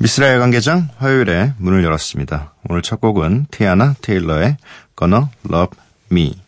[0.00, 2.54] 미스라의 관계장 화요일에 문을 열었습니다.
[2.68, 4.56] 오늘 첫 곡은 티아나 테일러의
[4.96, 5.76] Gonna Love
[6.12, 6.40] Me.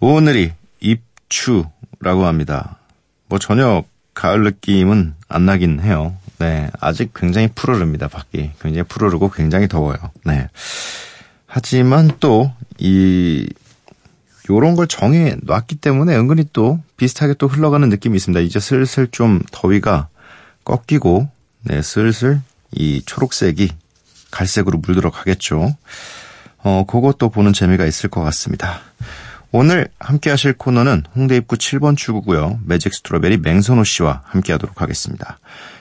[0.00, 2.76] 오늘이 입추라고 합니다.
[3.28, 6.14] 뭐 전혀 가을 느낌은 안 나긴 해요.
[6.38, 6.68] 네.
[6.78, 8.50] 아직 굉장히 푸르릅니다, 밖이.
[8.60, 9.96] 굉장히 푸르르고 굉장히 더워요.
[10.26, 10.48] 네.
[11.46, 13.48] 하지만 또, 이,
[14.50, 18.40] 요런 걸 정해 놨기 때문에 은근히 또 비슷하게 또 흘러가는 느낌이 있습니다.
[18.40, 20.08] 이제 슬슬 좀 더위가
[20.64, 21.30] 꺾이고
[21.62, 22.40] 네, 슬슬
[22.72, 23.70] 이 초록색이
[24.30, 25.76] 갈색으로 물들어 가겠죠.
[26.58, 28.80] 어, 그것도 보는 재미가 있을 것 같습니다.
[29.54, 32.60] 오늘 함께 하실 코너는 홍대 입구 7번 출구고요.
[32.64, 35.38] Magic Strawberry 맹선호 씨와 함께 하도록 하겠습니다.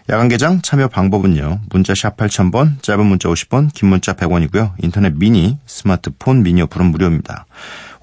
[0.10, 1.62] 야간 개장 참여 방법은요.
[1.70, 4.74] 문자 샵 8000번, 짧은 문자 50번, 긴 문자 100원이고요.
[4.84, 7.46] 인터넷 미니, 스마트폰 미니 어플은 무료입니다.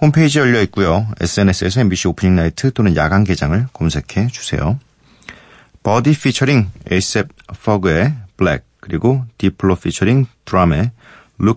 [0.00, 1.06] 홈페이지 열려 있고요.
[1.20, 4.78] SNS에서 MBC Opening Night 또는 야간 개장을 검색해 주세요.
[5.88, 7.28] 버디 피처링 에이셉
[7.64, 10.90] 퍼그의 블랙 그리고 디플로 피처링 드럼의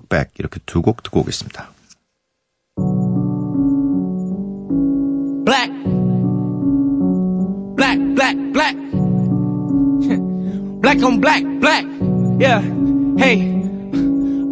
[0.08, 1.70] Back 이렇게 두 곡 듣고 오겠습니다.
[5.44, 5.74] Black
[7.76, 8.78] Black Black Black
[10.80, 11.86] Black on black black
[12.40, 12.64] Yeah
[13.20, 13.62] Hey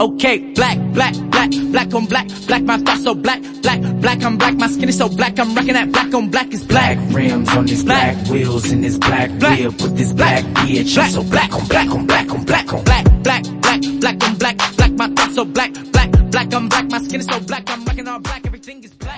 [0.01, 1.13] Okay, black, black,
[1.47, 4.89] black, black on black, black, my thoughts so black, black, black, I'm black, my skin
[4.89, 6.97] is so black, I'm rocking that black on black is black.
[6.97, 10.44] Black rims on this black, black wheels in this black, black whip with this black,
[10.44, 10.95] bitch.
[10.95, 14.35] Black, so black on black on black on black on black, black, black, black on
[14.38, 17.69] black, black, my thoughts so black, black, black, I'm black, my skin is so black,
[17.69, 19.09] I'm rocking all black, everything is black.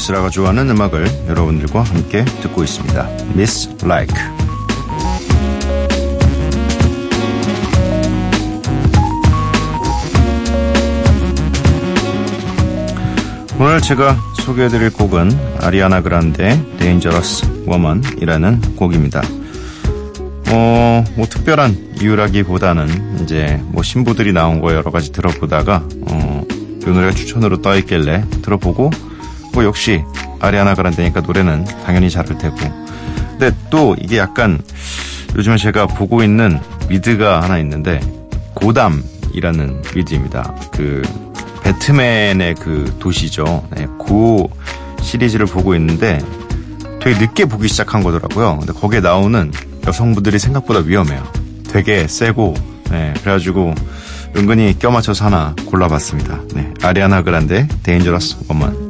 [0.00, 3.08] 곡, 저비스라가 좋아하는 음악을 여러분들과 함께 듣고 있습니다.
[3.32, 4.14] Miss Like.
[13.58, 19.22] 오늘 제가 소개해드릴 곡은 아리아나 그란데 Dangerous Woman이라는 곡입니다.
[20.52, 27.12] 어, 뭐 특별한 이유라기보다는 이제 뭐 신부들이 나온 거 여러 가지 들어보다가 어, 이 노래가
[27.12, 28.90] 추천으로 떠 있길래 들어보고
[29.52, 30.04] 뭐 역시
[30.40, 32.56] 아리아나 그란데니까 노래는 당연히 잘할 테고.
[33.38, 34.60] 근데 또 이게 약간
[35.36, 36.58] 요즘에 제가 보고 있는
[36.88, 38.00] 미드가 하나 있는데
[38.54, 40.54] 고담이라는 미드입니다.
[40.72, 41.02] 그
[41.62, 43.66] 배트맨의 그 도시죠.
[43.76, 44.44] 네, 그
[45.02, 46.18] 시리즈를 보고 있는데
[47.00, 48.58] 되게 늦게 보기 시작한 거더라고요.
[48.58, 49.50] 근데 거기에 나오는
[49.86, 51.26] 여성분들이 생각보다 위험해요.
[51.68, 52.54] 되게 세고,
[52.90, 53.74] 네, 그래가지고
[54.36, 56.40] 은근히 껴맞춰서 하나 골라봤습니다.
[56.54, 58.89] 네, 아리아나 그란데 Dangerous Woman.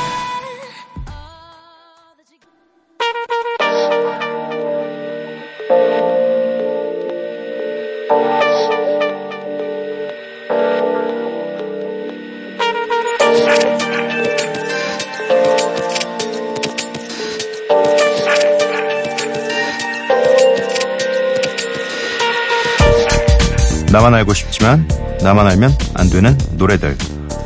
[23.91, 24.87] 나만 알고 싶지만
[25.21, 26.95] 나만 알면 안 되는 노래들.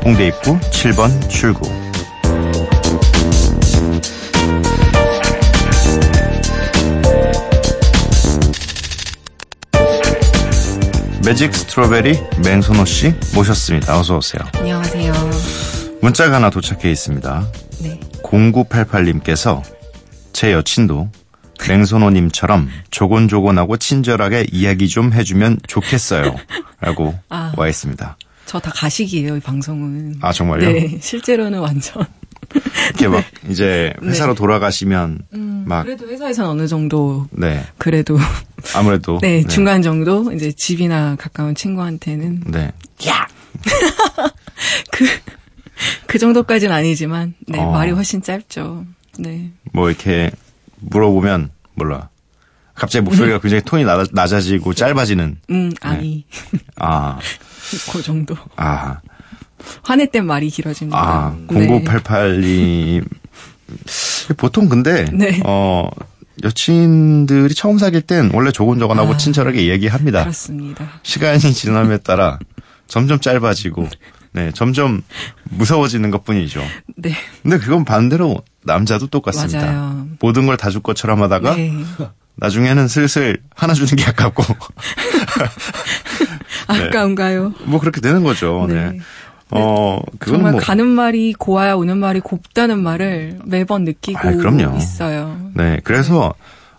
[0.03, 1.67] 홍대 입구 7번 출구.
[11.25, 13.99] 매직 스트로베리 맹선호 씨 모셨습니다.
[13.99, 14.43] 어서 오세요.
[14.53, 15.13] 안녕하세요.
[16.01, 17.47] 문자가 하나 도착해 있습니다.
[17.81, 17.99] 네.
[18.21, 19.63] 0988님께서
[20.31, 21.09] 제 여친도
[21.67, 26.35] 맹선호님처럼 조곤조곤하고 친절하게 이야기 좀 해주면 좋겠어요.
[26.81, 27.53] 라고 아.
[27.57, 28.17] 와 있습니다.
[28.45, 30.17] 저 다 가식이에요, 이 방송은.
[30.21, 30.71] 아, 정말요?
[30.71, 30.97] 네.
[31.01, 32.05] 실제로는 완전.
[32.89, 35.19] 이렇게 막 이제 회사로 돌아가시면
[35.65, 35.93] 막, 네.
[35.93, 37.63] 음, 그래도 회사에선 어느 정도, 네.
[37.77, 38.17] 그래도.
[38.75, 39.17] 아무래도.
[39.21, 40.31] 네, 중간 정도?
[40.31, 42.43] 이제 집이나 가까운 친구한테는.
[42.47, 42.71] 네.
[44.91, 45.05] 그,
[46.07, 47.71] 그 정도까지는 아니지만, 네, 어.
[47.71, 48.85] 말이 훨씬 짧죠.
[49.17, 49.51] 네.
[49.73, 50.31] 뭐 이렇게
[50.79, 52.09] 물어보면, 몰라.
[52.73, 55.37] 갑자기 목소리가 굉장히 톤이 낮아, 낮아지고 짧아지는.
[55.49, 56.25] 음, 아니.
[56.75, 57.19] 아,
[57.91, 58.35] 그 정도.
[58.57, 58.99] 아,
[59.83, 60.97] 화낼 땐 말이 길어집니다.
[60.97, 61.67] 아, 네.
[61.67, 63.07] 0988님.
[64.37, 65.39] 보통 근데, 네.
[65.45, 65.89] 어,
[66.43, 69.17] 여친들이 처음 사귈 땐 원래 조곤조곤하고 아.
[69.17, 70.21] 친절하게 얘기합니다.
[70.23, 70.85] 그렇습니다.
[71.03, 72.37] 시간이 지남에 따라
[72.87, 73.87] 점점 짧아지고,
[74.33, 75.01] 네, 점점
[75.45, 76.61] 무서워지는 것 뿐이죠.
[76.97, 77.13] 네.
[77.41, 79.61] 근데 그건 반대로 남자도 똑같습니다.
[79.65, 80.07] 맞아요.
[80.19, 81.73] 모든 걸 다 줄 것처럼 하다가 네.
[82.37, 84.43] 나중에는 슬슬 하나 주는 게 아깝고
[86.67, 87.53] 아까운가요?
[87.65, 88.65] 뭐 그렇게 되는 거죠.
[88.67, 88.91] 네.
[88.91, 88.99] 네.
[89.51, 94.77] 어 그거는 정말 뭐 가는 말이 고와야 오는 말이 곱다는 말을 매번 느끼고 아.
[94.77, 95.37] 있어요.
[95.53, 95.79] 네.
[95.83, 96.33] 그래서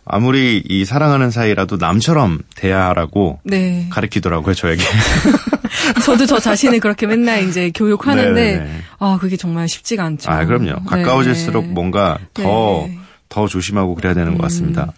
[0.04, 3.86] 아무리 이 사랑하는 사이라도 남처럼 대하라고 네.
[3.90, 4.82] 가르치더라고요 저에게.
[6.04, 8.80] 저도 저 자신을 그렇게 맨날 이제 교육하는데 네네네.
[8.98, 10.30] 아 그게 정말 쉽지가 않죠.
[10.30, 10.84] 아 그럼요.
[10.84, 11.72] 가까워질수록 네.
[11.72, 12.98] 뭔가 더 네.
[13.28, 14.42] 더 조심하고 그래야 되는 것 음.
[14.42, 14.92] 같습니다.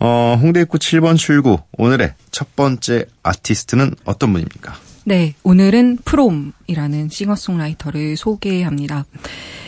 [0.00, 4.74] 어, 홍대 입구 7번 출구 오늘의 첫 번째 아티스트는 어떤 분입니까?
[5.04, 9.06] 네, 오늘은 프롬이라는 싱어송라이터를 소개합니다.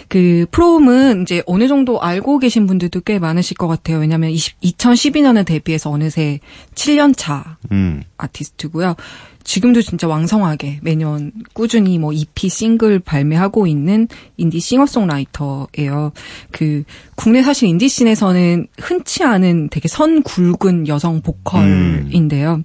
[0.08, 3.98] 그 프롬은 이제 어느 정도 알고 계신 분들도 꽤 많으실 것 같아요.
[4.00, 6.40] 왜냐하면 20, 2012년에 데뷔해서 어느새
[6.74, 8.02] 7년 차 음.
[8.18, 8.96] 아티스트고요.
[9.44, 16.12] 지금도 진짜 왕성하게 매년 꾸준히 뭐 EP 싱글 발매하고 있는 인디 싱어송라이터예요.
[16.50, 16.84] 그
[17.16, 22.62] 국내 사실 인디 씬에서는 흔치 않은 되게 선 굵은 여성 보컬인데요.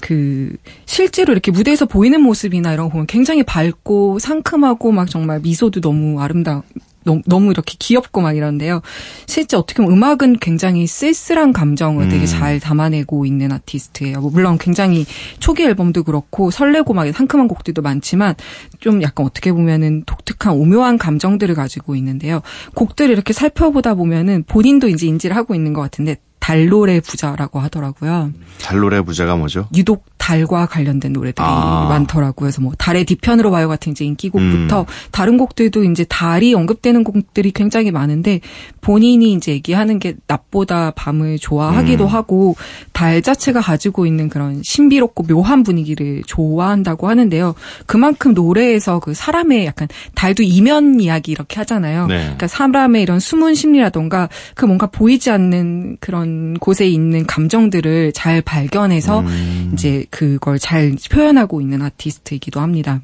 [0.00, 0.54] 그
[0.84, 6.20] 실제로 이렇게 무대에서 보이는 모습이나 이런 거 보면 굉장히 밝고 상큼하고 막 정말 미소도 너무
[6.20, 6.62] 아름다
[7.04, 8.82] 너무, 너무 이렇게 귀엽고 막 이런데요.
[9.26, 12.26] 실제 어떻게 보면 음악은 굉장히 쓸쓸한 감정을 되게 음.
[12.26, 14.20] 잘 담아내고 있는 아티스트예요.
[14.20, 15.06] 뭐 물론 굉장히
[15.38, 18.34] 초기 앨범도 그렇고 설레고 막 상큼한 곡들도 많지만
[18.80, 22.42] 좀 약간 어떻게 보면은 독특한 오묘한 감정들을 가지고 있는데요.
[22.74, 28.30] 곡들을 이렇게 살펴보다 보면은 본인도 이제 인지를 하고 있는 것 같은데 달노래 부자라고 하더라고요.
[28.60, 29.66] 달노래 부자가 뭐죠?
[29.74, 31.86] 유독 달과 관련된 노래들이 아.
[31.88, 32.34] 많더라고요.
[32.44, 34.86] 그래서 뭐 달의 뒤편으로 와요 같은 이제 인기곡부터 음.
[35.10, 38.40] 다른 곡들도 이제 달이 언급되는 곡들이 굉장히 많은데
[38.82, 42.08] 본인이 이제 얘기하는 게 낮보다 밤을 좋아하기도 음.
[42.08, 42.56] 하고
[42.92, 47.54] 달 자체가 가지고 있는 그런 신비롭고 묘한 분위기를 좋아한다고 하는데요.
[47.86, 52.06] 그만큼 노래에서 그 사람의 약간 달도 이면 이야기 이렇게 하잖아요.
[52.06, 52.18] 네.
[52.18, 59.20] 그러니까 사람의 이런 숨은 심리라던가 그 뭔가 보이지 않는 그런 곳에 있는 감정들을 잘 발견해서
[59.20, 59.70] 음.
[59.72, 63.00] 이제 그걸 잘 표현하고 있는 아티스트이기도 합니다.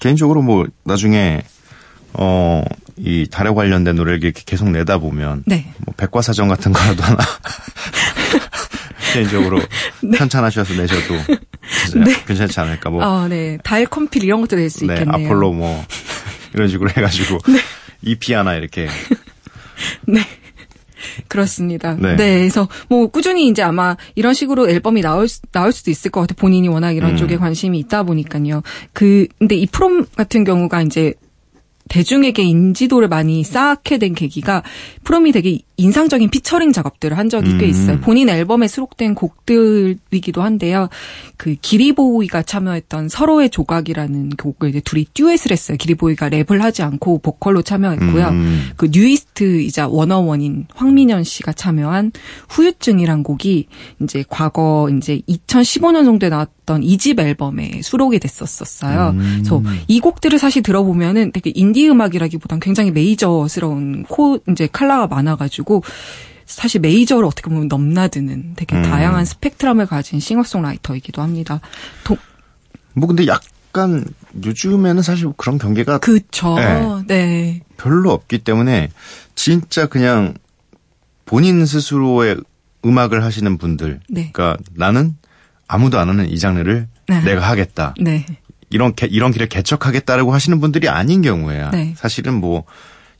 [0.00, 1.42] 개인적으로 뭐 나중에
[2.14, 2.62] 어
[2.96, 5.72] 이 달에 관련된 노래를 이렇게 계속 내다 보면 네.
[5.84, 7.18] 뭐 백과사전 같은 거라도 하나
[9.12, 9.60] 개인적으로
[10.02, 10.16] 네.
[10.16, 11.14] 편찬하셔서 내셔도
[11.90, 13.58] 진짜 괜찮지 않을까 뭐 아, 네.
[13.64, 15.26] 달 컴필 이런 것도 낼수 네, 있겠네요.
[15.26, 15.84] 아폴로 뭐
[16.52, 17.38] 이런 식으로 해 가지고
[18.02, 18.88] EP 하나 이렇게
[21.28, 21.94] 그렇습니다.
[21.94, 22.16] 네.
[22.16, 22.38] 네.
[22.38, 26.36] 그래서 뭐 꾸준히 이제 아마 이런 식으로 앨범이 나올 수- 나올 수도 있을 것 같아요.
[26.38, 27.16] 본인이 워낙 이런 음.
[27.16, 28.62] 쪽에 관심이 있다 보니까요.
[28.92, 31.14] 그 근데 이 프롬 같은 경우가 이제
[31.90, 34.62] 대중에게 인지도를 많이 쌓게 된 계기가
[35.04, 37.70] 프롬이 되게 인상적인 피처링 작업들을 한 적이 꽤 음.
[37.70, 38.00] 있어요.
[38.00, 40.88] 본인 앨범에 수록된 곡들이기도 한데요.
[41.36, 45.76] 그 기리보이가 참여했던 서로의 조각이라는 곡을 이제 둘이 듀엣을 했어요.
[45.76, 48.28] 기리보이가 랩을 하지 않고 보컬로 참여했고요.
[48.28, 48.70] 음.
[48.76, 52.12] 그 뉴이스트이자 워너원인 황민현 씨가 참여한
[52.48, 53.66] 후유증이란 곡이
[54.02, 59.10] 이제 과거 이제 2015년 정도에 나왔던 이집 앨범에 수록이 됐었었어요.
[59.10, 59.38] 음.
[59.38, 65.82] 그래서 이 곡들을 사실 들어보면은 되게 인디 음악이라기보단 굉장히 메이저스러운 코 이제 칼라가 많아 가지고
[66.46, 68.82] 사실 메이저를 어떻게 보면 넘나드는 되게 음.
[68.82, 71.60] 다양한 스펙트럼을 가진 싱어송라이터이기도 합니다.
[72.04, 72.16] 도,
[72.92, 74.04] 뭐 근데 약간
[74.44, 76.56] 요즘에는 사실 그런 경계가 그쵸.
[76.56, 77.02] 네.
[77.06, 77.60] 네.
[77.78, 78.90] 별로 없기 때문에
[79.34, 80.34] 진짜 그냥
[81.24, 82.36] 본인 스스로의
[82.84, 84.00] 음악을 하시는 분들.
[84.10, 84.30] 네.
[84.32, 85.16] 그러니까 나는
[85.66, 87.20] 아무도 안 하는 이 장르를 네.
[87.22, 87.94] 내가 하겠다.
[87.98, 88.26] 네.
[88.68, 91.94] 이런 개- 이런 길을 개척하겠다라고 하시는 분들이 아닌 경우에야 네.
[91.96, 92.64] 사실은 뭐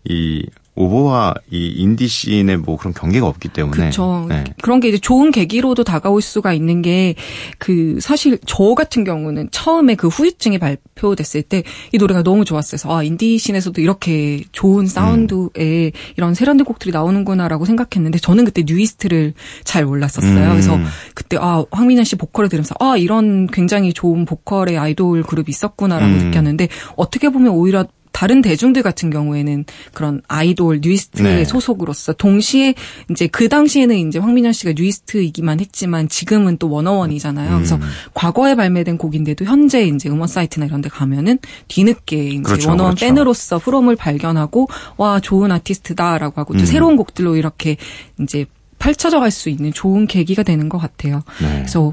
[0.07, 0.45] 이
[0.76, 4.26] 오버와 이 인디 씬의 뭐 그런 경계가 없기 때문에 그렇죠.
[4.28, 4.45] 네.
[4.62, 7.14] 그런 게 이제 좋은 계기로도 다가올 수가 있는 게
[7.59, 11.62] 그 사실 저 같은 경우는 처음에 그 후유증이 발표됐을 때
[11.93, 12.93] 이 노래가 너무 좋았어요.
[12.93, 19.85] 아 인디 씬에서도 이렇게 좋은 사운드의 이런 세련된 곡들이 나오는구나라고 생각했는데 저는 그때 뉴이스트를 잘
[19.85, 20.47] 몰랐었어요.
[20.47, 20.50] 음.
[20.50, 20.78] 그래서
[21.14, 26.19] 그때 아 황민현 씨 보컬을 들으면서 아 이런 굉장히 좋은 보컬의 아이돌 그룹이 있었구나라고 음.
[26.26, 31.44] 느꼈는데 어떻게 보면 오히려 다른 대중들 같은 경우에는 그런 아이돌 뉴이스트의 네.
[31.44, 32.75] 소속으로서 동시에
[33.11, 37.56] 이제 그 당시에는 이제 황민현 씨가 뉴이스트이기만 했지만 지금은 또 워너원이잖아요.
[37.56, 37.78] 그래서
[38.14, 43.04] 과거에 발매된 곡인데도 현재 이제 음원 사이트나 이런 데 가면은 뒤늦게 이제 그렇죠, 워너원 그렇죠.
[43.06, 46.66] 팬으로서 프롬을 발견하고 와 좋은 아티스트다라고 하고 또 음.
[46.66, 47.76] 새로운 곡들로 이렇게
[48.21, 48.47] 이제
[48.78, 51.23] 펼쳐져 갈 수 있는 좋은 계기가 되는 것 같아요.
[51.42, 51.49] 네.
[51.56, 51.92] 그래서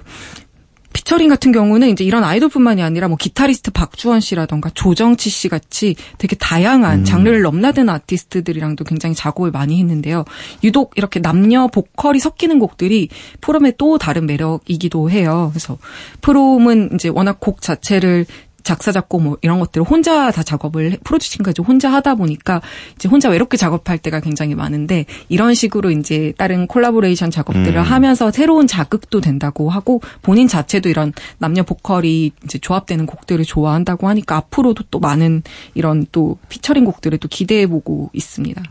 [0.93, 6.35] 피처링 같은 경우는 이제 이런 아이돌뿐만이 아니라 뭐 기타리스트 박주원 씨라던가 조정치 씨 같이 되게
[6.35, 7.05] 다양한 음.
[7.05, 10.25] 장르를 넘나드는 아티스트들이랑도 굉장히 작업을 많이 했는데요.
[10.63, 13.09] 유독 이렇게 남녀 보컬이 섞이는 곡들이
[13.41, 15.49] 프롬의 또 다른 매력이기도 해요.
[15.53, 15.77] 그래서
[16.21, 18.25] 프롬은 이제 워낙 곡 자체를
[18.63, 22.61] 작사 작곡 뭐 이런 것들을 혼자 다 작업을 해- 프로듀싱까지 혼자 하다 보니까
[22.95, 27.81] 이제 혼자 외롭게 작업할 때가 굉장히 많은데 이런 식으로 이제 다른 콜라보레이션 작업들을 음.
[27.81, 34.37] 하면서 새로운 자극도 된다고 하고 본인 자체도 이런 남녀 보컬이 이제 조합되는 곡들을 좋아한다고 하니까
[34.37, 38.61] 앞으로도 또 많은 이런 또 피처링 곡들을 또 기대해 보고 있습니다.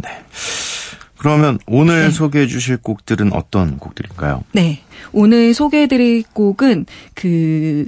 [1.18, 2.10] 그러면 오늘 네.
[2.10, 4.42] 소개해 주실 곡들은 어떤 곡들일까요?
[4.52, 4.80] 네.
[5.12, 7.86] 오늘 소개해 드릴 곡은 그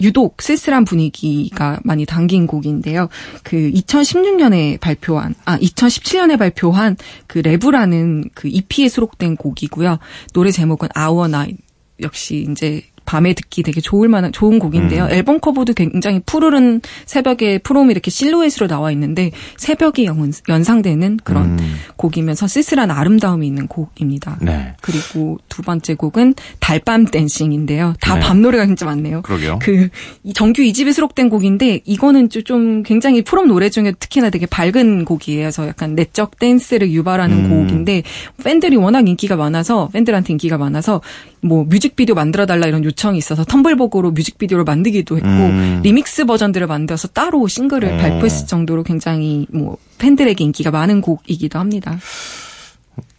[0.00, 3.08] 유독 쓸쓸한 분위기가 많이 담긴 곡인데요.
[3.42, 9.98] 그 2016년에 발표한, 아, 2017년에 발표한 그 레브라는 그 EP에 수록된 곡이고요.
[10.32, 11.62] 노래 제목은 Our Night.
[12.02, 15.08] 역시 이제 밤에 듣기 되게 좋을 만한 좋은 곡인데요.
[15.10, 21.74] 앨범 커버도 굉장히 푸르른 새벽에 프롬이 이렇게 실루엣으로 나와 있는데 새벽이 연, 연상되는 그런 음.
[21.96, 24.38] 곡이면서 쓸쓸한 아름다움이 있는 곡입니다.
[24.42, 24.74] 네.
[24.80, 27.94] 그리고 두 번째 곡은 달밤 댄싱인데요.
[28.00, 28.20] 다 네.
[28.20, 29.22] 밤 노래가 진짜 많네요.
[29.22, 29.58] 그러게요.
[29.60, 29.88] 그이
[30.32, 35.40] 정규 2집에 수록된 곡인데 이거는 좀- 좀 굉장히 프롬 노래 중에 특히나 되게 밝은 곡이에요.
[35.40, 37.50] 그래서 약간 내적 댄스를 유발하는 음.
[37.66, 38.04] 곡인데
[38.44, 41.00] 팬들이 워낙 인기가 많아서 팬들한테 인기가 많아서
[41.42, 45.80] 뭐 뮤직비디오 만들어 달라 이런 요청이 있어서 텀블벅으로 뮤직비디오를 만들기도 했고 음.
[45.82, 47.96] 리믹스 버전들을 만들어서 따로 싱글을 어.
[47.96, 51.98] 발표했을 정도로 굉장히 뭐 팬들에게 인기가 많은 곡이기도 합니다.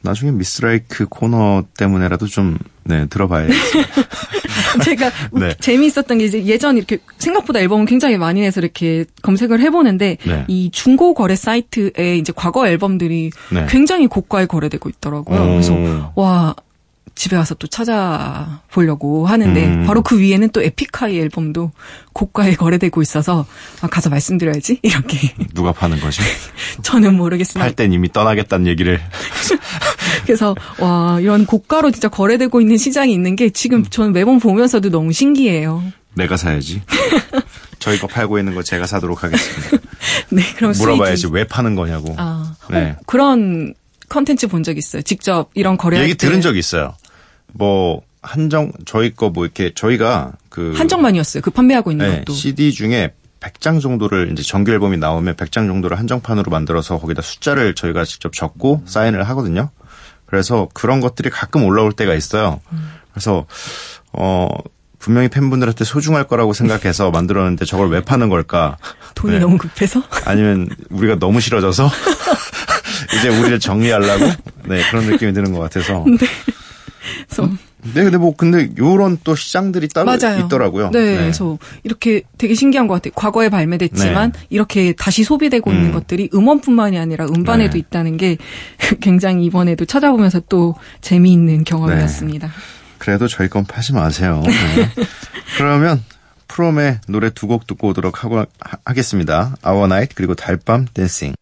[0.01, 3.83] 나중에 미스라이크 코너 때문에라도 좀 네, 들어봐야겠어요.
[4.83, 5.53] 제가 네.
[5.59, 10.45] 재미있었던 게 이제 예전 이렇게 생각보다 앨범을 굉장히 많이 내서 이렇게 검색을 해보는데 네.
[10.47, 13.65] 이 중고 거래 사이트에 이제 과거 앨범들이 네.
[13.69, 15.39] 굉장히 고가에 거래되고 있더라고요.
[15.39, 15.45] 오.
[15.45, 16.55] 그래서 와
[17.15, 19.85] 집에 와서 또 찾아보려고 하는데 음.
[19.85, 21.71] 바로 그 위에는 또 에픽하이 앨범도
[22.13, 23.45] 고가에 거래되고 있어서
[23.81, 26.21] 아, 가서 말씀드려야지 이렇게 누가 파는 거지?
[26.83, 28.99] 저는 모르겠으나 팔땐 이미 떠나겠다는 얘기를.
[30.25, 35.11] 그래서 와 이런 고가로 진짜 거래되고 있는 시장이 있는 게 지금 저는 매번 보면서도 너무
[35.11, 35.83] 신기해요.
[36.15, 36.81] 내가 사야지.
[37.79, 39.77] 저희 거 팔고 있는 거 제가 사도록 하겠습니다.
[40.29, 42.13] 네, 그럼 물어봐야지 수익이- 왜 파는 거냐고.
[42.17, 42.91] 아, 네.
[42.91, 43.73] 어, 그런
[44.09, 45.01] 컨텐츠 본 적 있어요.
[45.03, 46.93] 직접 이런 거래할 얘기 때 들은 적 있어요.
[47.53, 51.41] 뭐 한정 저희 거 뭐 이렇게 저희가 그 한정만이었어요.
[51.41, 52.33] 그 판매하고 있는 네, 것도.
[52.33, 58.05] CD 중에 100장 정도를 이제 정규 앨범이 나오면 100장 정도를 한정판으로 만들어서 거기다 숫자를 저희가
[58.05, 59.69] 직접 적고 사인을 하거든요.
[60.27, 62.61] 그래서 그런 것들이 가끔 올라올 때가 있어요.
[63.11, 63.45] 그래서
[64.13, 64.47] 어
[64.99, 68.77] 분명히 팬분들한테 소중할 거라고 생각해서 만들었는데 저걸 왜 파는 걸까?
[69.15, 69.39] 돈이 네.
[69.39, 70.03] 너무 급해서.
[70.25, 71.89] 아니면 우리가 너무 싫어져서
[73.17, 74.25] 이제 우리를 정리하려고
[74.67, 76.05] 네 그런 느낌이 드는 것 같아서
[77.31, 77.49] 그래서
[77.95, 80.45] 네, 근데 뭐 근데 요런 또 시장들이 따로 맞아요.
[80.45, 80.91] 있더라고요.
[80.91, 83.13] 네, 그래서 이렇게 되게 신기한 것 같아요.
[83.15, 84.39] 과거에 발매됐지만 네.
[84.49, 85.75] 이렇게 다시 소비되고 음.
[85.75, 87.79] 있는 것들이 음원뿐만이 아니라 음반에도 네.
[87.79, 88.37] 있다는 게
[89.01, 92.51] 굉장히 이번에도 찾아보면서 또 재미있는 경험이었습니다.
[92.99, 94.43] 그래도 저희 건 파지 마세요.
[94.45, 94.53] 네.
[95.57, 96.03] 그러면
[96.47, 98.45] 프롬의 노래 두 곡 듣고 오도록 하고, 하,
[98.85, 99.55] 하겠습니다.
[99.65, 101.33] Our Night 그리고 달밤 댄싱.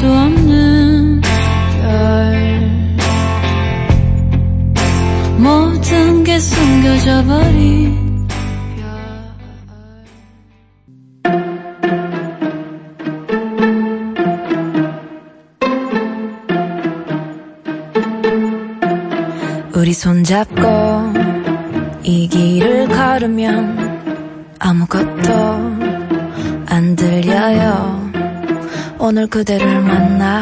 [0.00, 2.66] 수 없는 별
[5.36, 8.26] 모든 게 숨겨져 버린
[8.78, 10.06] 별
[19.76, 20.69] 우리 손잡고
[29.30, 30.39] 그대를 만나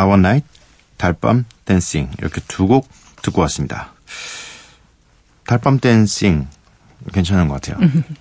[0.00, 0.46] Our Night,
[0.96, 2.88] 달밤 댄싱 이렇게 두 곡
[3.22, 3.92] 듣고 왔습니다.
[5.46, 6.46] 달밤 댄싱
[7.12, 7.78] 괜찮은 것 같아요.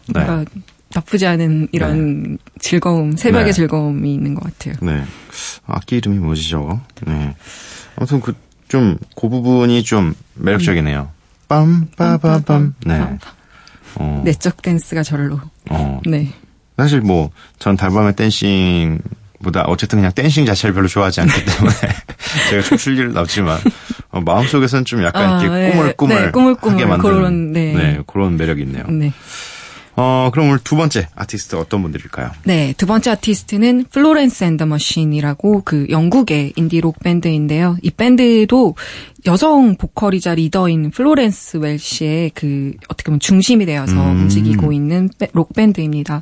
[0.08, 0.46] 네.
[0.94, 3.52] 나쁘지 않은 이런 즐거움, 새벽의 네.
[3.54, 4.76] 즐거움이 있는 것 같아요.
[4.82, 5.04] 네.
[5.68, 6.80] 악기 이름이 뭐지 저거?
[7.06, 7.36] 네.
[7.96, 8.34] 아무튼 그
[8.70, 11.10] 좀 그 부분이 좀 매력적이네요.
[11.48, 12.76] 빰 빠바밤.
[12.86, 13.18] 네.
[13.96, 14.22] 어.
[14.24, 15.40] 내적 댄스가 절로.
[15.72, 16.00] 어.
[16.06, 16.32] 네.
[16.78, 19.00] 사실 뭐 전 달밤의 댄싱
[19.44, 21.76] 보다 어쨌든 그냥 댄싱 자체를 별로 좋아하지 않기 때문에
[22.50, 23.58] 제가 춤출 일은 없지만
[24.12, 25.72] 어, 마음속에서는 좀 약간 아, 이렇게 네.
[25.72, 28.00] 꾸물꾸물 네, 꾸물꾸물 하게 만드는 그런, 네.
[28.08, 28.84] 그런 매력이 있네요.
[28.90, 29.14] 네.
[30.02, 32.32] 어 그럼 오늘 두 번째 아티스트 어떤 분들일까요?
[32.44, 37.76] 네, 두 번째 아티스트는 Florence and the Machine이라고 그 영국의 인디록 밴드인데요.
[37.82, 38.76] 이 밴드도
[39.26, 44.22] 여성 보컬이자 리더인 플로렌스 웰치의 그 어떻게 보면 중심이 되어서 음.
[44.22, 46.22] 움직이고 있는 밴- 록 밴드입니다.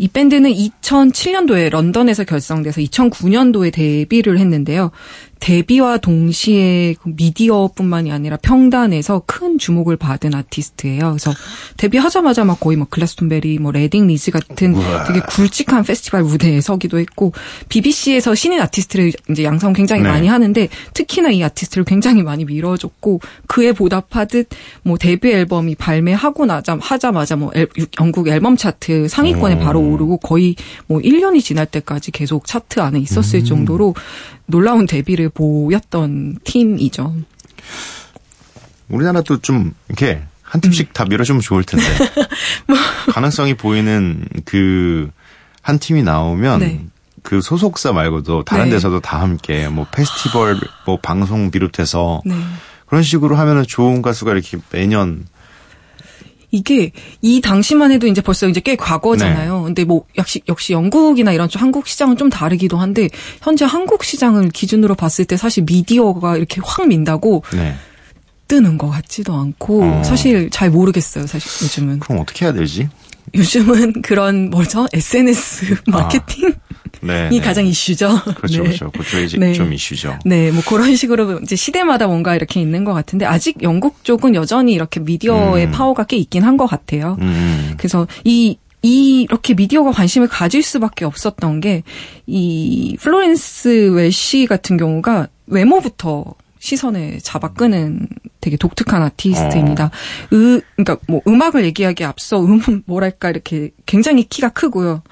[0.00, 4.92] 이 밴드는 2007년도에 런던에서 결성돼서 2009년도에 데뷔를 했는데요.
[5.40, 11.00] 데뷔와 동시에 그 미디어뿐만이 아니라 평단에서 큰 주목을 받은 아티스트예요.
[11.10, 11.32] 그래서
[11.78, 15.04] 데뷔하자마자 막 거의 뭐 글라스톤베리, 뭐 레딩 리즈 같은 우와.
[15.04, 17.32] 되게 굵직한 페스티벌 무대에 서기도 했고
[17.70, 20.08] BBC에서 신인 아티스트를 이제 양성 굉장히 네.
[20.08, 24.48] 많이 하는데 특히나 이 아티스트를 굉장히 많이 밀어줬고 그에 보답하듯
[24.82, 29.60] 뭐 데뷔 앨범이 발매하고 나자 하자마자 뭐 앨- 유- 영국 앨범 차트 상위권에 음.
[29.60, 30.54] 바로 오르고 거의
[30.86, 33.02] 뭐 1년이 지날 때까지 계속 차트 안에 음.
[33.02, 33.94] 있었을 정도로
[34.50, 37.14] 놀라운 데뷔를 보였던 팀이죠.
[38.88, 41.84] 우리나라도 좀 이렇게 한 팀씩 다 밀어주면 좋을 텐데
[42.66, 42.76] 뭐.
[43.12, 45.10] 가능성이 보이는 그
[45.62, 46.86] 한 팀이 나오면 네.
[47.22, 48.70] 그 소속사 말고도 다른 네.
[48.72, 52.34] 데서도 다 함께 뭐 페스티벌 뭐 방송 비롯해서 네.
[52.86, 55.26] 그런 식으로 하면은 좋은 가수가 이렇게 매년
[56.50, 59.62] 이게 이 당시만 해도 이제 벌써 이제 꽤 과거잖아요.
[59.62, 63.08] 근데 뭐 역시 역시 영국이나 이런 쪽 한국 시장은 좀 다르기도 한데
[63.40, 67.74] 현재 한국 시장을 기준으로 봤을 때 사실 미디어가 이렇게 확 민다고 네.
[68.48, 70.02] 뜨는 것 같지도 않고 어.
[70.02, 71.26] 사실 잘 모르겠어요.
[71.26, 72.88] 사실 요즘은 그럼 어떻게 해야 되지?
[73.34, 76.52] 요즘은 그런 뭐죠 SNS 마케팅이
[77.00, 77.28] 네.
[77.30, 77.40] 네.
[77.40, 78.08] 가장 이슈죠.
[78.36, 78.68] 그렇죠, 네.
[78.68, 78.90] 그렇죠.
[78.90, 79.52] 그쪽이 이제 네.
[79.52, 80.18] 좀 이슈죠.
[80.24, 84.72] 네, 뭐 그런 식으로 이제 시대마다 뭔가 이렇게 있는 것 같은데 아직 영국 쪽은 여전히
[84.72, 85.70] 이렇게 미디어의 음.
[85.72, 87.16] 파워가 꽤 있긴 한 것 같아요.
[87.20, 87.74] 음.
[87.78, 91.82] 그래서 이, 이 이렇게 미디어가 관심을 가질 수밖에 없었던 게
[92.26, 96.24] 이 플로렌스 웰치 같은 경우가 외모부터
[96.60, 98.06] 시선을 잡아 끄는
[98.40, 99.90] 되게 독특한 아티스트입니다.
[100.32, 105.02] 으, 그러니까 뭐 음악을 얘기하기에 앞서 음 뭐랄까 이렇게 굉장히 키가 크고요.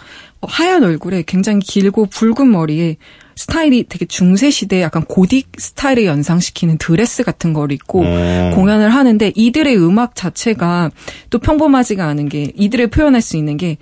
[0.40, 2.96] 어, 하얀 얼굴에 굉장히 길고 붉은 머리에
[3.37, 8.51] 스타일이 되게 중세 시대 약간 고딕 스타일을 연상시키는 드레스 같은 걸 입고 어.
[8.55, 10.90] 공연을 하는데 이들의 음악 자체가
[11.31, 13.77] 또 평범하지가 않은 게 이들을 표현할 수 있는 게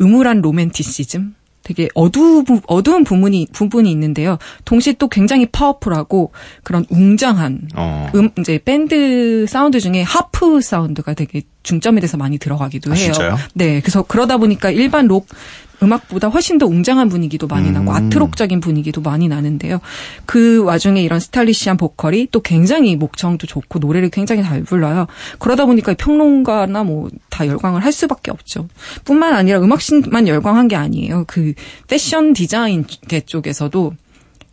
[0.00, 4.38] 음울한 로맨티시즘, 되게 어두 어두운 부분이 부분이 있는데요.
[4.64, 6.30] 동시에 또 굉장히 파워풀하고
[6.62, 8.06] 그런 웅장한 어.
[8.14, 13.12] 음 이제 밴드 사운드 중에 하프 사운드가 되게 중점이 돼서 많이 들어가기도 아, 해요.
[13.12, 13.36] 진짜요?
[13.54, 15.26] 네, 그래서 그러다 보니까 일반 록
[15.82, 17.96] 음악보다 훨씬 더 웅장한 분위기도 많이 나고 음.
[17.96, 19.80] 아트록적인 분위기도 많이 나는데요.
[20.24, 25.08] 그 와중에 이런 스타일리시한 보컬이 또 굉장히 목청도 좋고 노래를 굉장히 잘 불러요.
[25.40, 28.68] 그러다 보니까 평론가나 뭐 다 열광을 할 수밖에 없죠.
[29.04, 31.24] 뿐만 아니라 음악신만 열광한 게 아니에요.
[31.26, 31.52] 그
[31.88, 33.92] 패션 디자인계 쪽에서도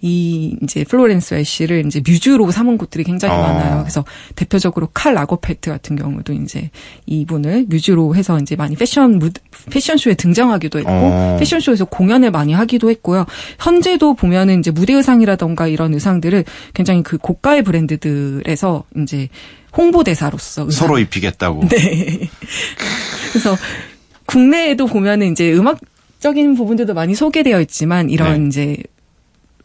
[0.01, 3.41] 이 이제 플로렌스 웰치를 이제 뮤즈로 삼은 곳들이 굉장히 어.
[3.41, 3.79] 많아요.
[3.81, 4.03] 그래서
[4.35, 6.71] 대표적으로 칼 라거펠트 같은 경우도 이제
[7.05, 9.29] 이분을 뮤즈로 해서 이제 많이 패션 무
[9.69, 11.37] 패션쇼에 등장하기도 했고 어.
[11.39, 13.25] 패션쇼에서 공연을 많이 하기도 했고요.
[13.59, 19.29] 현재도 보면은 이제 무대 의상이라던가 이런 의상들을 굉장히 그 고가의 브랜드들에서 이제
[19.77, 21.67] 홍보대사로서 의상- 서로 입히겠다고.
[21.69, 22.27] 네.
[23.31, 23.55] 그래서
[24.25, 25.79] 국내에도 보면은 이제 음악
[26.19, 28.47] 적인 부분들도 많이 소개되어 있지만 이런 네.
[28.47, 28.77] 이제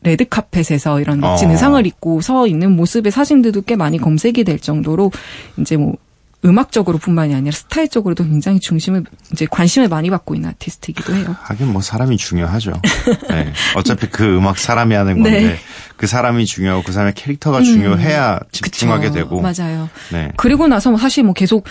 [0.07, 1.53] 레드 카펫에서 이런 멋진 어.
[1.53, 5.11] 의상을 입고 서 있는 모습의 사진들도 꽤 많이 검색이 될 정도로
[5.59, 5.95] 이제 뭐
[6.45, 11.35] 음악적으로뿐만이 아니라 스타일적으로도 굉장히 중심을 이제 관심을 많이 받고 있는 아티스트이기도 해요.
[11.41, 12.73] 하긴 뭐 사람이 중요하죠.
[13.31, 13.53] 네.
[13.75, 15.47] 어차피 그 음악 사람이 하는 건데 네.
[15.49, 15.57] 음.
[15.97, 19.15] 그 사람이 중요하고 그 사람의 캐릭터가 중요해야 집중하게 그쵸.
[19.15, 19.41] 되고.
[19.41, 19.89] 맞아요.
[20.13, 20.31] 네.
[20.37, 21.65] 그리고 나서 뭐 사실 뭐 계속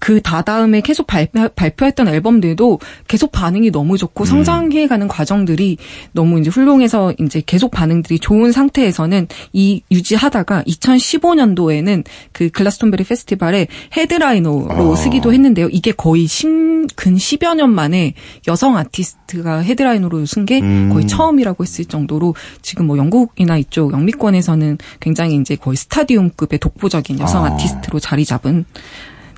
[0.00, 4.26] 그 다다음에 계속 발표, 발표했던 앨범들도 계속 반응이 너무 좋고 음.
[4.26, 5.78] 성장해가는 과정들이
[6.12, 14.92] 너무 이제 훌륭해서 이제 계속 반응들이 좋은 상태에서는 이 유지하다가 2015년도에는 그 글라스톤베리 페스티벌에 헤드라이너로
[14.92, 14.96] 어.
[14.96, 15.68] 쓰기도 했는데요.
[15.70, 16.48] 이게 거의 10,
[16.96, 18.14] 근 10여 년 만에
[18.46, 20.90] 여성 아티스트가 헤드라이너로 쓴게 음.
[20.92, 27.44] 거의 처음이라고 했을 정도로 지금 뭐 영국이나 이쪽 영미권에서는 굉장히 이제 거의 스타디움급의 독보적인 여성
[27.44, 27.48] 아.
[27.48, 28.64] 아티스트로 자리 잡은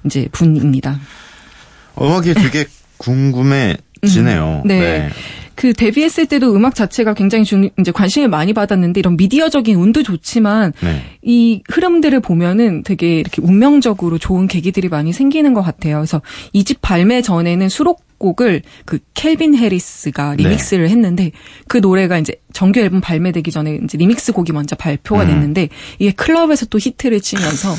[0.05, 0.99] 이제 분입니다.
[2.01, 2.65] 음악이 되게
[2.99, 4.63] 궁금해지네요.
[4.65, 4.69] 음.
[4.69, 5.09] 네.
[5.55, 10.73] 그 데뷔했을 때도 음악 자체가 굉장히 중, 이제 관심을 많이 받았는데 이런 미디어적인 운도 좋지만
[10.81, 11.03] 네.
[11.23, 15.97] 이 흐름들을 보면은 되게 이렇게 운명적으로 좋은 계기들이 많이 생기는 것 같아요.
[15.97, 16.23] 그래서
[16.55, 20.45] 이 집 발매 전에는 수록 곡을 그 켈빈 해리스가 네.
[20.45, 21.33] 리믹스를 했는데
[21.67, 25.29] 그 노래가 이제 정규 앨범 발매되기 전에 이제 리믹스 곡이 먼저 발표가 음.
[25.29, 27.75] 됐는데 이게 클럽에서 또 히트를 치면서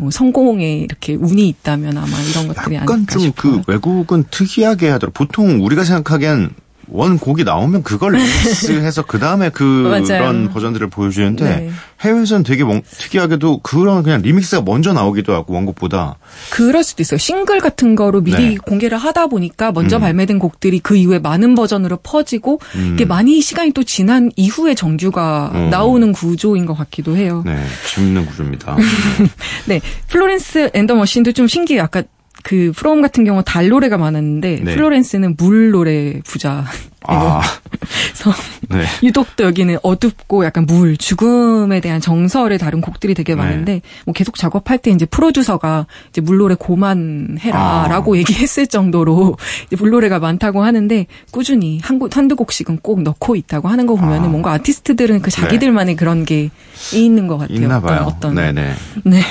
[0.00, 3.32] 뭐 성공에 이렇게 운이 있다면 아마 이런 것들이 약간 아닐까 좀.
[3.36, 5.12] 그 외국은 특이하게 하더라고.
[5.12, 6.50] 보통 우리가 생각하기엔
[6.92, 10.48] 원 곡이 나오면 그걸 리믹스해서 그 다음에 그런 맞아요.
[10.50, 11.70] 버전들을 보여주는데 네.
[12.00, 16.16] 해외에서는 되게 멍- 특이하게도 그런 그냥 리믹스가 먼저 나오기도 하고 원곡보다
[16.50, 17.18] 그럴 수도 있어요.
[17.18, 18.56] 싱글 같은 거로 미리 네.
[18.56, 20.00] 공개를 하다 보니까 먼저 음.
[20.02, 22.90] 발매된 곡들이 그 이후에 많은 버전으로 퍼지고 음.
[22.94, 25.68] 이게 많이 시간이 또 지난 이후에 정규가 어.
[25.70, 27.42] 나오는 구조인 것 같기도 해요.
[27.46, 27.56] 네
[27.94, 28.76] 재밌는 구조입니다.
[29.66, 29.80] 네.
[30.08, 31.82] Florence and the Machine도 좀 신기해요.
[31.84, 32.02] 아까
[32.42, 34.74] 그 프롬 같은 경우 달 노래가 많았는데 네.
[34.74, 36.64] 플로렌스는 물 노래 부자.
[37.04, 37.40] 아,
[37.80, 38.32] 그래서
[38.68, 38.84] 네.
[39.02, 43.82] 유독 또 여기는 어둡고 약간 물, 죽음에 대한 정서를 다룬 곡들이 되게 많은데, 네.
[44.06, 47.88] 뭐 계속 작업할 때 이제 프로듀서가 이제 물 노래 고만해라 아.
[47.88, 53.68] 라고 얘기했을 정도로 이제 물노래가 많다고 하는데, 꾸준히 한 곡, 한두 곡씩은 꼭 넣고 있다고
[53.68, 54.28] 하는 거 보면은 아.
[54.28, 56.50] 뭔가 아티스트들은 그 자기들만의 그런 게
[56.94, 57.56] 있는 것 같아요.
[57.56, 58.04] 있나 봐요.
[58.06, 58.74] 어떤, 어떤, 네네.
[59.04, 59.22] 네.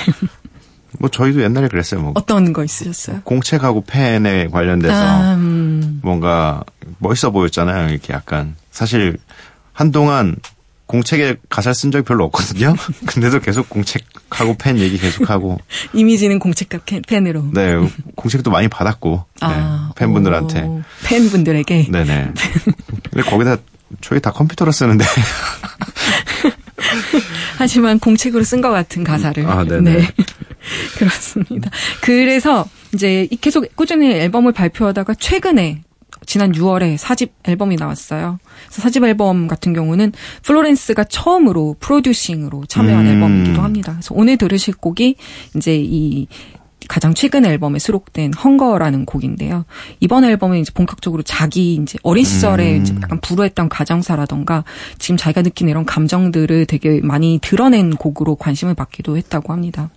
[1.02, 2.00] 뭐 저희도 옛날에 그랬어요.
[2.00, 3.22] 뭐 어떤 거 있으셨어요?
[3.24, 6.64] 공책하고 펜에 관련돼서 아, 음, 뭔가
[7.00, 7.90] 멋있어 보였잖아요.
[7.90, 9.18] 이렇게 약간 사실
[9.74, 10.36] 한동안
[10.86, 12.76] 공책에 가사를 쓴 적이 별로 없거든요.
[13.08, 15.58] 근데도 계속 공책하고 펜 얘기 계속하고
[15.94, 17.46] 이미지는 공책과 펜- 펜으로.
[17.52, 17.76] 네
[18.16, 21.88] 공책도 많이 받았고 네, 아, 팬분들한테 오, 팬분들에게.
[21.92, 22.34] 네네.
[23.10, 23.58] 근데 거기다
[24.02, 25.04] 저희 다 컴퓨터로 쓰는데
[27.58, 29.46] 하지만 공책으로 쓴 것 같은 가사를.
[29.48, 30.08] 아, 네네.
[30.98, 31.70] 그렇습니다.
[32.02, 35.82] 그래서 이제 이 계속 꾸준히 앨범을 발표하다가 최근에
[36.26, 38.40] 지난 6월에 사집 앨범이 나왔어요.
[38.68, 40.12] 그래서 사집 앨범 같은 경우는
[40.44, 43.12] 플로렌스가 처음으로 프로듀싱으로 참여한 음.
[43.12, 43.94] 앨범이기도 합니다.
[43.94, 45.16] 그래서 오늘 들으실 곡이
[45.56, 46.28] 이제 이
[46.88, 49.66] 가장 최근 앨범에 수록된 Hunger라는 곡인데요.
[50.00, 52.82] 이번 앨범은 이제 본격적으로 자기 이제 어린 시절에 음.
[52.82, 54.64] 이제 약간 불우했던 가정사라던가
[55.00, 59.90] 지금 자기가 느끼는 이런 감정들을 되게 많이 드러낸 곡으로 관심을 받기도 했다고 합니다.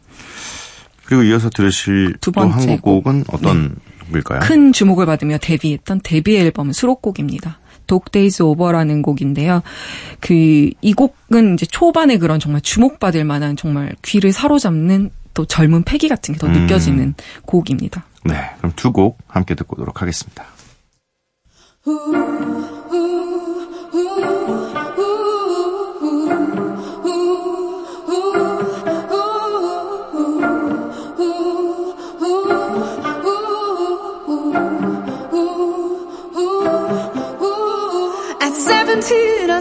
[1.06, 3.76] 그리고 이어서 들으실 두또 번째 한국 곡은 어떤
[4.08, 4.40] 곡일까요?
[4.40, 7.58] 큰 주목을 받으며 데뷔했던 데뷔 앨범 수록곡입니다.
[7.86, 9.62] Dog Days Over라는 곡인데요.
[10.20, 16.08] 그 이 곡은 이제 초반에 그런 정말 주목받을 만한 정말 귀를 사로잡는 또 젊은 패기
[16.08, 16.52] 같은 게 더 음.
[16.52, 17.14] 느껴지는
[17.44, 18.04] 곡입니다.
[18.24, 20.44] 네, 그럼 두 곡 함께 듣고 오도록 하겠습니다.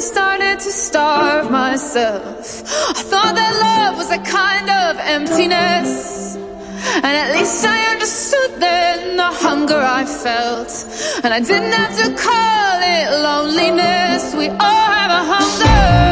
[0.03, 2.63] Started to starve myself.
[2.89, 6.35] I thought that love was a kind of emptiness.
[6.95, 10.71] And at least I understood then the hunger I felt.
[11.23, 14.35] And I didn't have to call it loneliness.
[14.35, 16.02] We all have a hunger.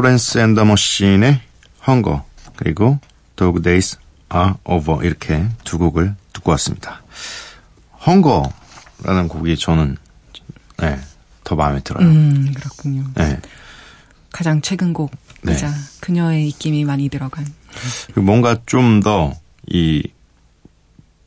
[0.00, 1.40] Florence and the Machine의
[1.86, 2.24] Hunger
[2.56, 2.98] 그리고
[3.36, 3.98] Dog Days
[4.34, 7.02] Are Over 이렇게 두 곡을 듣고 왔습니다.
[8.06, 9.98] Hunger라는 곡이 저는
[10.78, 10.98] 네,
[11.44, 12.06] 더 마음에 들어요.
[12.06, 13.04] 음, 그렇군요.
[13.14, 13.38] 네.
[14.32, 15.74] 가장 최근 곡이자 네.
[16.00, 17.46] 그녀의 입김이 많이 들어간.
[18.16, 19.34] 뭔가 좀 더
[19.66, 20.02] 이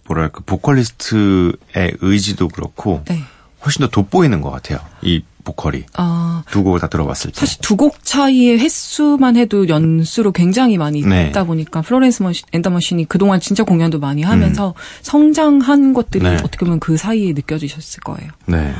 [0.07, 3.21] 뭐랄까 보컬리스트의 의지도 그렇고 네.
[3.63, 4.79] 훨씬 더 돋보이는 것 같아요.
[5.03, 7.39] 이 보컬이 아, 두 곡을 다 들어봤을 때.
[7.39, 11.27] 사실 두 곡 차이의 횟수만 해도 연수로 굉장히 많이 네.
[11.29, 16.36] 있다 보니까 Florence Machine, and the Machine이 그동안 진짜 공연도 많이 하면서 성장한 것들이 네.
[16.36, 18.32] 어떻게 보면 그 사이에 느껴지셨을 거예요.
[18.45, 18.73] 네.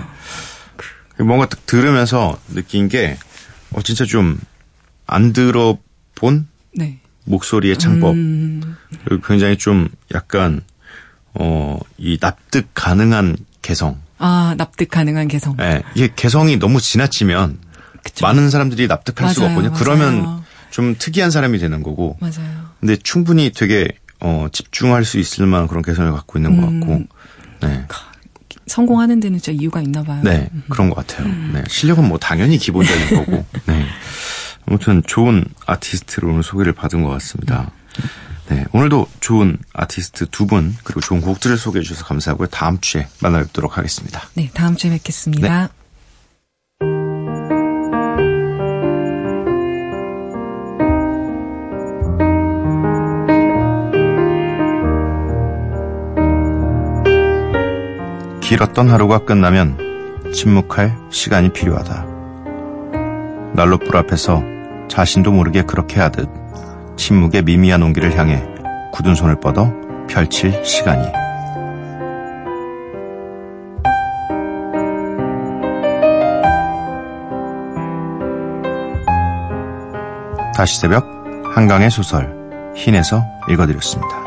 [1.20, 3.18] 뭔가 딱 들으면서 느낀 게,
[3.72, 4.40] 어, 진짜 좀,
[5.06, 7.00] 안 들어본 네.
[7.26, 8.14] 목소리의 창법.
[8.16, 10.62] 음, 그리고 굉장히 좀 약간,
[11.34, 14.02] 어, 이 납득 가능한 개성.
[14.26, 15.58] 아, 납득 가능한 개성.
[15.60, 17.58] 예, 이게 개성이 너무 지나치면,
[18.04, 18.26] 그쵸.
[18.26, 19.72] 많은 사람들이 납득할 수가 맞아요, 없거든요.
[19.74, 19.84] 맞아요.
[19.84, 22.16] 그러면 좀 특이한 사람이 되는 거고.
[22.22, 22.70] 맞아요.
[22.80, 23.90] 근데 충분히 되게,
[24.22, 26.94] 어, 집중할 수 있을 만한 그런 개성을 갖고 있는 것 같고.
[26.94, 27.08] 음.
[27.62, 27.86] 네.
[28.68, 30.22] 성공하는 데는 진짜 이유가 있나 봐요.
[30.24, 31.28] 네, 그런 것 같아요.
[31.52, 33.46] 네, 실력은 뭐 당연히 기본적인 거고.
[33.68, 33.86] 네.
[34.66, 37.72] 아무튼 좋은 아티스트로 오늘 소개를 받은 것 같습니다.
[38.54, 42.50] 네, 오늘도 좋은 아티스트 두 분, 그리고 좋은 곡들을 소개해 주셔서 감사하고요.
[42.50, 44.22] 다음 주에 만나 뵙도록 하겠습니다.
[44.36, 45.70] 네, 다음 주에 뵙겠습니다.
[58.44, 59.80] 길었던 하루가 끝나면
[60.32, 62.06] 침묵할 시간이 필요하다.
[63.56, 64.44] 난로불 앞에서
[64.90, 66.43] 자신도 모르게 그렇게 하듯
[66.96, 68.44] 침묵의 미미한 온기를 향해
[68.92, 69.72] 굳은 손을 뻗어
[70.08, 71.06] 펼칠 시간이.
[80.56, 81.06] 다시 새벽
[81.56, 82.34] 한강의 소설
[82.76, 84.23] 흰에서 읽어드렸습니다.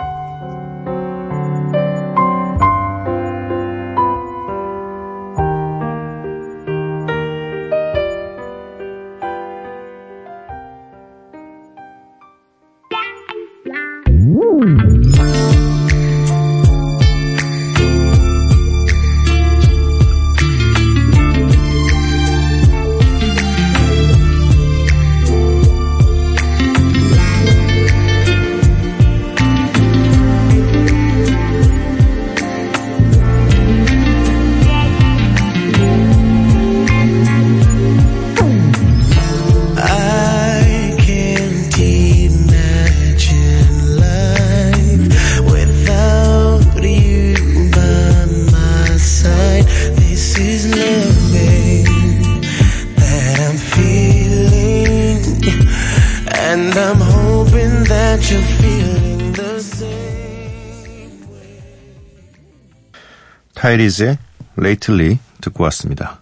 [63.77, 64.19] 타이리즈의
[64.59, 66.21] Lately 듣고 왔습니다.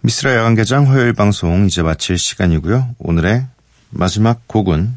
[0.00, 2.96] 미스라 야간개장 화요일 방송 이제 마칠 시간이고요.
[2.98, 3.46] 오늘의
[3.90, 4.94] 마지막 곡은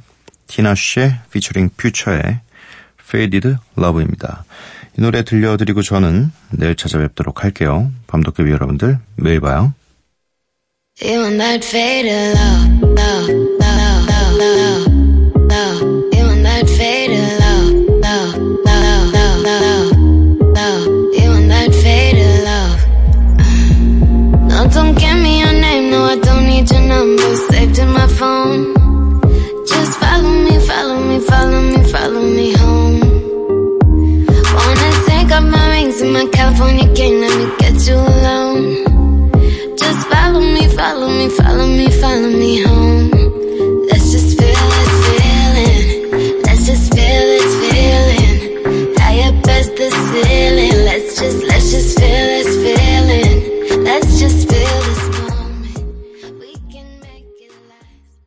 [0.48, 2.40] 티나쉬의 피처링 퓨처의
[3.08, 4.46] Faded Love입니다.
[4.98, 7.92] 이 노래 들려드리고 저는 내일 찾아뵙도록 할게요.
[8.08, 9.74] 밤도깨비 여러분들 매일 봐요.
[28.18, 28.74] phone.
[29.68, 33.00] Just follow me, follow me, follow me, follow me home.
[34.58, 38.66] Wanna take off my rings and my California cane, let me get you alone.
[39.78, 43.12] Just follow me, follow me, follow me, follow me home.
[43.90, 46.42] Let's just feel this feeling.
[46.46, 47.78] Let's just feel this feeling.
[49.78, 50.86] The ceiling.
[50.86, 52.27] Let's just, let's just feel.